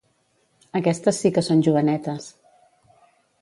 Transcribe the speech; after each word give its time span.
Aquestes 0.79 1.19
sí 1.25 1.31
que 1.35 1.43
són 1.49 1.61
jovenetes. 1.67 2.27